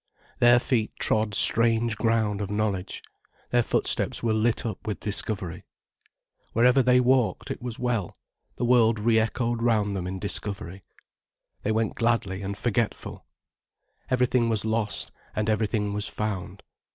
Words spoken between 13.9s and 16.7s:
Everything was lost, and everything was found.